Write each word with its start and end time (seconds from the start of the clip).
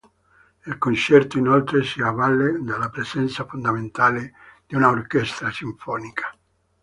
Il 0.65 0.79
concerto, 0.79 1.37
inoltre, 1.37 1.83
si 1.83 2.01
avvale 2.01 2.63
della 2.63 2.89
presenza 2.89 3.45
fondamentale 3.45 4.33
di 4.65 4.73
una 4.73 4.89
orchestra 4.89 5.51
sinfonica. 5.51 6.35